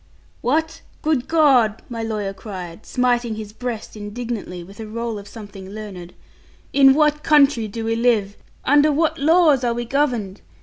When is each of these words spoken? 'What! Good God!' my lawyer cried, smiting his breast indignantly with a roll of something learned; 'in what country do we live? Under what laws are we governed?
'What! 0.41 0.81
Good 1.03 1.27
God!' 1.27 1.83
my 1.87 2.01
lawyer 2.01 2.33
cried, 2.33 2.87
smiting 2.87 3.35
his 3.35 3.53
breast 3.53 3.95
indignantly 3.95 4.63
with 4.63 4.79
a 4.79 4.87
roll 4.87 5.19
of 5.19 5.27
something 5.27 5.69
learned; 5.69 6.15
'in 6.73 6.95
what 6.95 7.21
country 7.21 7.67
do 7.67 7.85
we 7.85 7.95
live? 7.95 8.35
Under 8.65 8.91
what 8.91 9.19
laws 9.19 9.63
are 9.63 9.75
we 9.75 9.85
governed? 9.85 10.41